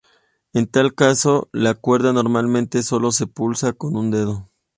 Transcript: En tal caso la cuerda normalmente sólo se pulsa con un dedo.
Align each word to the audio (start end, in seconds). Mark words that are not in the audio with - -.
En 0.53 0.65
tal 0.65 0.95
caso 0.95 1.47
la 1.51 1.75
cuerda 1.75 2.11
normalmente 2.11 2.81
sólo 2.81 3.11
se 3.11 3.27
pulsa 3.27 3.73
con 3.73 3.95
un 3.95 4.09
dedo. 4.09 4.49